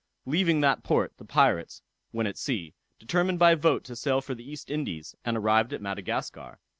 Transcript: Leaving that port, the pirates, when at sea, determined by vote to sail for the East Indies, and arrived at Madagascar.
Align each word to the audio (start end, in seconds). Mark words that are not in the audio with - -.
Leaving 0.25 0.61
that 0.61 0.81
port, 0.81 1.13
the 1.17 1.23
pirates, 1.23 1.83
when 2.09 2.25
at 2.25 2.35
sea, 2.35 2.73
determined 2.97 3.37
by 3.37 3.53
vote 3.53 3.83
to 3.83 3.95
sail 3.95 4.19
for 4.19 4.33
the 4.33 4.49
East 4.51 4.71
Indies, 4.71 5.15
and 5.23 5.37
arrived 5.37 5.73
at 5.73 5.79
Madagascar. 5.79 6.57